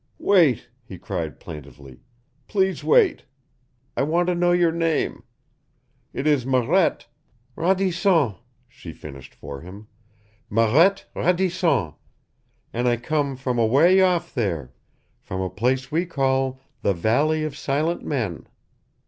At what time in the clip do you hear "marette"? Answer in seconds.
6.43-7.05, 10.49-11.05